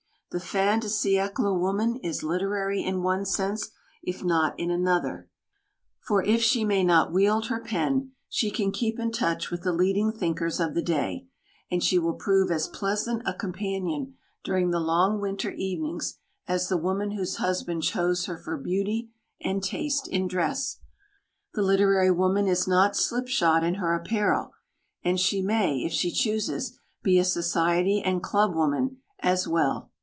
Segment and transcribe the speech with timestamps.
[0.33, 5.27] The fin de siècle woman is literary in one sense, if not in another,
[5.99, 9.73] for if she may not wield her pen, she can keep in touch with the
[9.73, 11.27] leading thinkers of the day,
[11.69, 16.77] and she will prove as pleasant a companion during the long winter evenings as the
[16.77, 19.09] woman whose husband chose her for beauty
[19.41, 20.77] and taste in dress.
[21.55, 24.51] The literary woman is not slipshod in her apparel,
[25.03, 29.89] and she may, if she chooses, be a society and club woman as well.